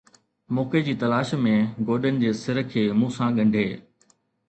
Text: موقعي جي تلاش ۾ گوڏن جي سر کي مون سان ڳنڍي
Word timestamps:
موقعي 0.57 0.81
جي 0.87 0.95
تلاش 1.03 1.35
۾ 1.43 1.53
گوڏن 1.91 2.19
جي 2.25 2.35
سر 2.43 2.65
کي 2.73 2.89
مون 2.99 3.17
سان 3.19 3.29
ڳنڍي 3.41 3.67